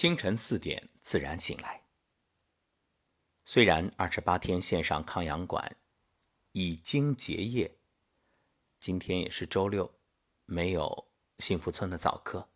[0.00, 1.82] 清晨四点自然醒来。
[3.44, 5.76] 虽然二十八天线上抗氧馆
[6.52, 7.76] 已经结业，
[8.78, 10.00] 今天也是周六，
[10.46, 12.48] 没有幸福村的早课，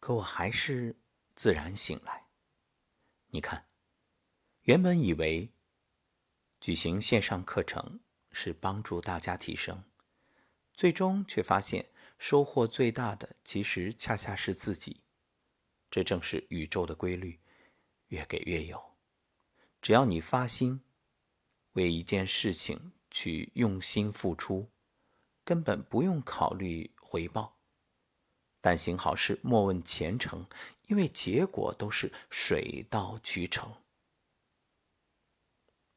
[0.00, 1.00] 可我还是
[1.34, 2.26] 自然醒来。
[3.28, 3.66] 你看，
[4.64, 5.50] 原本以为
[6.60, 8.00] 举行线上课程
[8.30, 9.82] 是帮助大家提升，
[10.74, 11.88] 最终却发现
[12.18, 15.00] 收获最大的其实恰恰是自己。
[15.94, 17.38] 这正是宇宙的规律，
[18.08, 18.96] 越给越有。
[19.80, 20.80] 只要你发心
[21.74, 24.68] 为一件事情去用心付出，
[25.44, 27.58] 根本不用考虑回报。
[28.60, 30.44] 但行好事，莫问前程，
[30.88, 33.72] 因为结果都是水到渠成。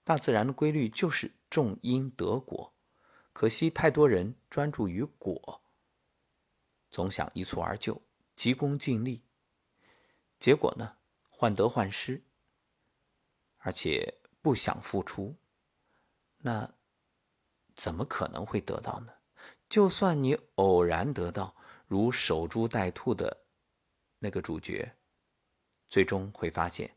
[0.04, 2.72] 大自然的规律就是种因得果，
[3.34, 5.64] 可惜太多人专注于果，
[6.92, 8.00] 总想一蹴而就，
[8.36, 9.24] 急功近利。
[10.40, 10.98] 结果呢，
[11.30, 12.24] 患得患失，
[13.58, 15.36] 而且不想付出，
[16.38, 16.74] 那
[17.76, 19.14] 怎么可能会得到呢？
[19.70, 21.56] 就算你偶然得到，
[21.88, 23.46] 如守株待兔的
[24.20, 24.96] 那个主角，
[25.90, 26.96] 最终会发现，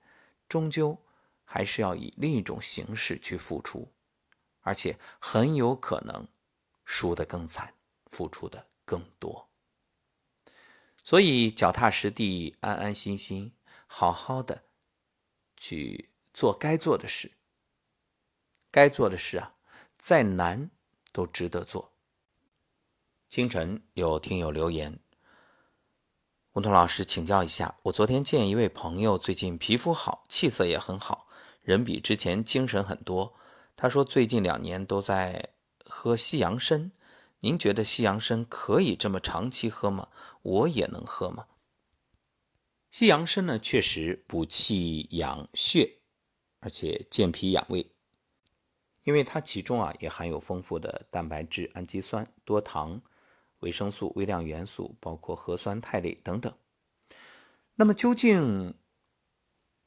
[0.48, 0.96] 终究
[1.44, 3.92] 还是要以另一种形式去付出，
[4.60, 6.28] 而且很有可能
[6.84, 7.74] 输得更惨，
[8.06, 9.49] 付出的更多。
[11.10, 13.52] 所以，脚踏实地、安安心心、
[13.88, 14.62] 好好的
[15.56, 17.32] 去做该做的事。
[18.70, 19.56] 该做的事啊，
[19.98, 20.70] 再难
[21.10, 21.94] 都值得做。
[23.28, 25.00] 清晨有听友留言，
[26.52, 31.26] 吴桐老师请教一下，我昨天见一位朋友，最近皮肤好，气色也很好，
[31.60, 33.34] 人比之前精神很多。
[33.74, 36.92] 他说最近两年都在喝西洋参。
[37.40, 40.08] 您觉得西洋参可以这么长期喝吗？
[40.42, 41.46] 我也能喝吗？
[42.90, 46.00] 西洋参呢，确实补气养血，
[46.60, 47.90] 而且健脾养胃，
[49.04, 53.00] 因为它其中啊也含有丰富的蛋白质、氨基酸、多糖、
[53.60, 56.54] 维生素、微量元素，包括核酸肽类等等。
[57.76, 58.74] 那么究竟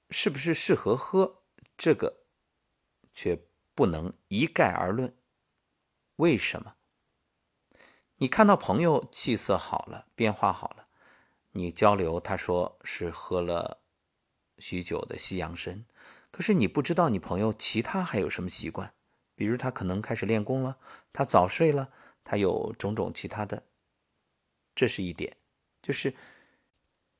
[0.10, 1.44] 是不是适合喝？
[1.78, 2.24] 这个
[3.12, 3.40] 却
[3.76, 5.16] 不能一概而论。
[6.16, 6.76] 为什么？
[8.24, 10.88] 你看到朋友气色好了，变化好了，
[11.52, 13.82] 你交流，他说是喝了
[14.58, 15.84] 许久的西洋参，
[16.32, 18.94] 可是你不知道你朋友其他还有什么习惯，
[19.36, 20.78] 比如他可能开始练功了，
[21.12, 21.92] 他早睡了，
[22.24, 23.64] 他有种种其他的，
[24.74, 25.36] 这是一点，
[25.82, 26.16] 就是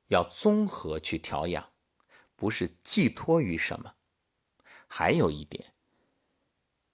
[0.06, 1.68] 要综合去调养，
[2.34, 3.96] 不是寄托于什么。
[4.86, 5.74] 还有一点，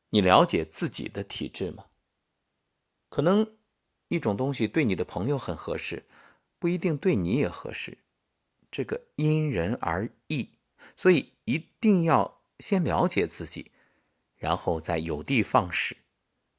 [0.08, 1.84] 你了解自己的体质吗？
[3.08, 3.59] 可能。
[4.10, 6.04] 一种东西对你的朋友很合适，
[6.58, 7.96] 不一定对你也合适，
[8.68, 10.50] 这个因人而异，
[10.96, 13.70] 所以一定要先了解自己，
[14.34, 15.96] 然后再有的放矢，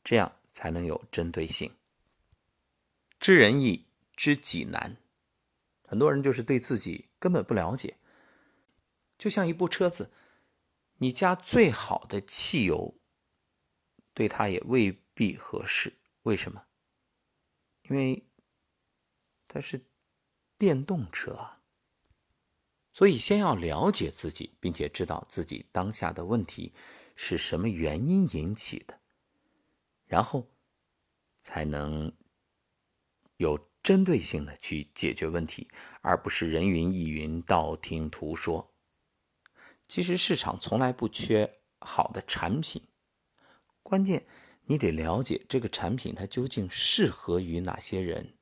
[0.01, 1.73] 这样才能有针对性。
[3.19, 3.83] 知人易，
[4.15, 4.95] 知己难，
[5.85, 7.97] 很多人就是对自己根本不了解。
[9.17, 10.09] 就像一部车子，
[10.99, 12.95] 你加最好的汽油，
[14.13, 15.91] 对它也未必合适，
[16.23, 16.63] 为什么？
[17.91, 18.25] 因为
[19.49, 19.81] 它是
[20.57, 21.61] 电动车啊，
[22.93, 26.73] 所以先要了解自己，并且知道自己当下的问题
[27.17, 29.01] 是什么原因引起的，
[30.05, 30.47] 然后
[31.41, 32.13] 才能
[33.35, 35.69] 有针对性的去解决问题，
[35.99, 38.73] 而不是人云亦云、道听途说。
[39.85, 42.87] 其实市场从来不缺好的产品，
[43.83, 44.25] 关键。
[44.71, 48.37] 你得了解这个产品它究竟适合于哪些人，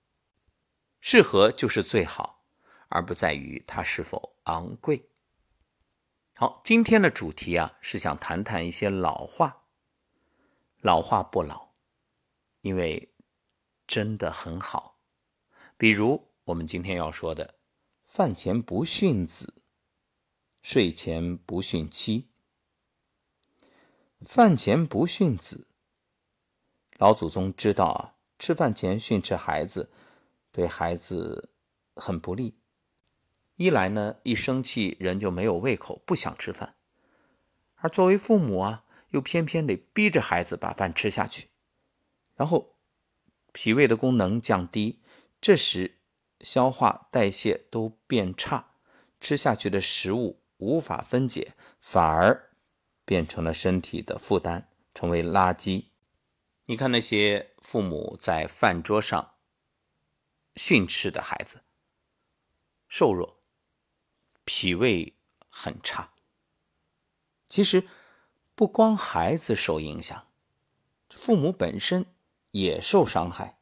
[1.01, 2.45] 适合就是最好，
[2.89, 5.09] 而不在于它是否昂贵。
[6.35, 9.63] 好，今天的主题啊是想谈谈一些老话，
[10.81, 11.71] 老话不老，
[12.61, 13.11] 因为
[13.87, 14.99] 真的很好。
[15.77, 17.55] 比如我们今天要说的
[18.05, 19.63] “饭前不训子，
[20.61, 22.29] 睡前不训妻”。
[24.21, 25.68] 饭前不训子。
[26.99, 29.89] 老祖宗知道啊，吃饭前训斥孩子，
[30.51, 31.53] 对孩子
[31.95, 32.59] 很不利。
[33.55, 36.75] 一来呢，一生气人就没有胃口，不想吃饭；
[37.75, 41.47] 而作为父母啊，又偏偏得逼着孩子把饭吃下去，
[42.35, 42.75] 然后
[43.53, 44.99] 脾胃的功能降低，
[45.39, 45.99] 这时
[46.41, 48.71] 消化代谢都变差，
[49.21, 52.49] 吃下去的食物无法分解，反而
[53.05, 55.85] 变成了身体的负担，成为垃圾。
[56.69, 59.33] 你看那些父母在饭桌上
[60.55, 61.63] 训斥的孩子，
[62.87, 63.39] 瘦弱，
[64.43, 65.15] 脾胃
[65.49, 66.11] 很差。
[67.47, 67.87] 其实
[68.53, 70.27] 不光孩子受影响，
[71.09, 72.05] 父母本身
[72.51, 73.57] 也受伤害。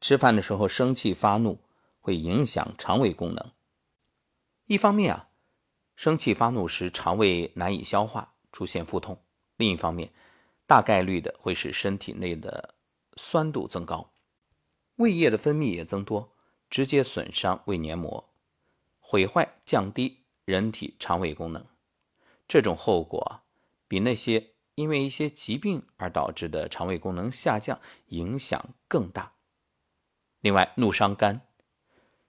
[0.00, 1.60] 吃饭的时候生气发怒，
[2.00, 3.52] 会影响肠胃功能。
[4.64, 5.30] 一方面啊，
[5.94, 9.22] 生气发怒时肠胃难以消化，出现腹痛；
[9.54, 10.12] 另一方面，
[10.68, 12.74] 大概率的会使身体内的
[13.16, 14.12] 酸度增高，
[14.96, 16.36] 胃液的分泌也增多，
[16.68, 18.28] 直接损伤胃黏膜，
[19.00, 21.64] 毁坏降低人体肠胃功能。
[22.46, 23.40] 这种后果
[23.88, 29.32] 比那些因为一些疾病而导致的肠胃功能下降影响更大。
[30.40, 31.48] 另外，怒伤肝，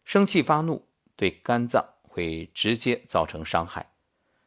[0.05, 0.87] 生气发怒
[1.17, 3.91] 对肝脏会直接造成伤害。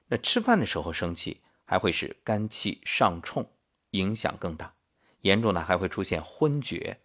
[0.07, 3.52] 那吃饭的时候生气，还会使肝气上冲，
[3.93, 4.75] 影响更大。
[5.23, 7.01] 严重的还会出现昏厥。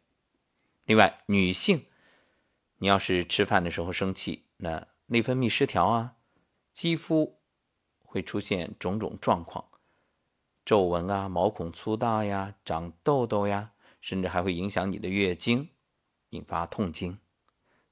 [0.84, 1.86] 另外，女性，
[2.80, 6.16] 你要是吃饭的时候生气，那内分泌失调啊，
[6.74, 7.40] 肌肤
[8.00, 9.70] 会出现种种状况，
[10.66, 15.70] 皱纹啊，毛孔粗大呀，长痘痘呀，甚至还会影响你的月经。
[16.32, 17.20] 引发痛经，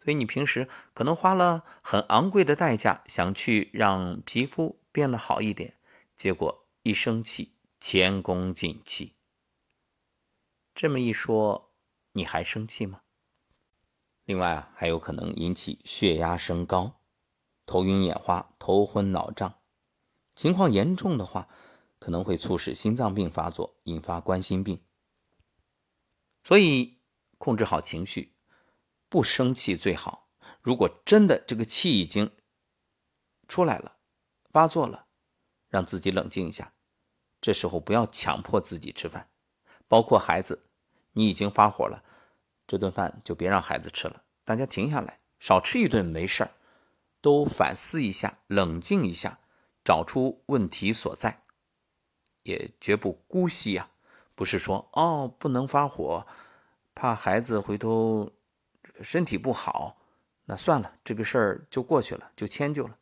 [0.03, 5.75] 所以你平时可能花了很昂贵的代价，想去让皮肤变得好一点，
[6.17, 7.54] 结果一生气
[7.87, 9.13] 前功尽弃。
[10.73, 11.71] 这么一说，
[12.13, 13.03] 你还生气吗？
[14.23, 16.99] 另外啊，还有可能引起血压升高、
[17.67, 19.61] 头晕眼花、头昏脑胀，
[20.33, 21.47] 情况严重的话，
[21.99, 24.83] 可能会促使心脏病发作，引发冠心病。
[26.43, 26.95] 所以。
[27.37, 28.33] 控制好情绪，
[29.09, 30.31] 不生气最好。
[30.61, 32.35] 如果真的这个气已经
[33.47, 33.99] 出来了，
[34.49, 35.07] 发作了，
[35.67, 36.74] 让自己冷静一下。
[37.45, 39.29] 这时候不要强迫自己吃饭，
[39.87, 40.63] 包括孩子，
[41.11, 42.03] 你已经发火了，
[42.65, 44.23] 这顿饭就别让孩子吃了。
[44.43, 46.49] 大家停下来，少吃一顿没事儿，
[47.21, 49.37] 都反思一下，冷静一下，
[49.83, 51.43] 找出问题所在，
[52.41, 53.91] 也绝不姑息呀。
[54.33, 56.25] 不是说哦，不能发火。
[56.95, 58.31] 怕孩子回头
[59.03, 59.97] 身体不好，
[60.45, 62.97] 那算了，这个事儿就过去了，就迁就了。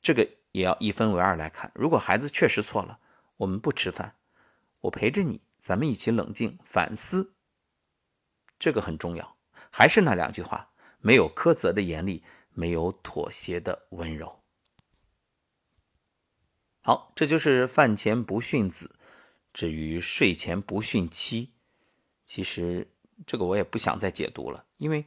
[0.00, 1.70] 这个也要一分为二来看。
[1.76, 2.98] 如果孩子确实错了，
[3.42, 4.16] 我们不吃饭，
[4.82, 7.34] 我陪着你，咱们一起冷静反思，
[8.58, 9.36] 这个很重要。
[9.70, 14.42] 还是那两句话：没有苛责的严厉，没有妥协的温柔。
[16.82, 18.96] 好，这就是饭前不训子。
[19.52, 21.52] 至于睡前不训妻，
[22.24, 22.88] 其实。
[23.24, 25.06] 这个我也不想再解读了，因为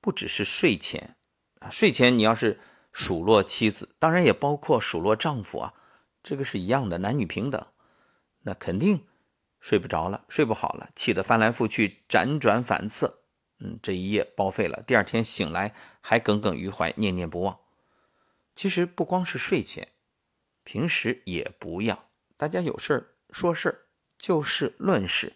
[0.00, 1.16] 不只是睡前
[1.60, 2.58] 啊，睡前你要是
[2.90, 5.74] 数落妻子，当然也包括数落丈夫啊，
[6.28, 7.68] 这个是一样的，男女平等，
[8.42, 9.06] 那肯定
[9.60, 13.20] 睡不着了，睡不好了，气得翻来覆去，辗转反侧，
[13.60, 17.58] 嗯，这一夜报废了，第二天醒来还耿耿于怀，念念不忘。
[18.54, 19.88] 其实不光是睡前，
[20.64, 23.86] 平时也不要，大家有事说事，
[24.18, 25.32] 就事论事，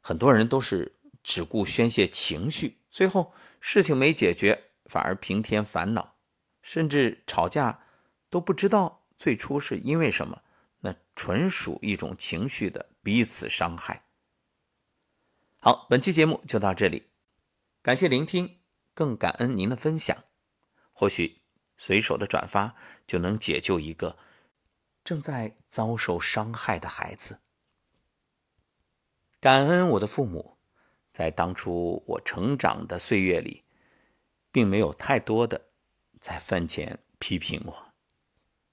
[0.00, 0.96] 很多人都是。
[1.22, 6.16] 只顾宣泄情绪，最后事情没解决，反而平添烦恼，
[6.62, 7.84] 甚至吵架
[8.30, 10.42] 都不知道最初是因为什么，
[10.78, 14.06] 那纯属一种情绪的彼此伤害。
[15.60, 17.10] 好，本期节目就到这里，
[17.82, 18.60] 感谢聆听，
[18.94, 20.16] 更感恩您的分享。
[20.94, 21.42] 或许
[21.76, 22.74] 随手的转发
[23.06, 24.16] 就能解救一个
[25.04, 27.40] 正在遭受伤害的孩子。
[29.38, 30.56] 感恩我的父母。
[31.12, 33.64] 在当初我成长的岁月里，
[34.50, 35.66] 并没有太多的
[36.18, 37.89] 在饭前批评我。